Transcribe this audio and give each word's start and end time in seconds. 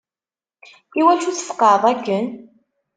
Iwacu 0.99 1.31
tfeqeɛeḍ 1.37 1.83
akken? 1.91 2.27